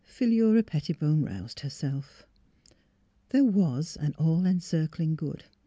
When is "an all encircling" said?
3.97-5.15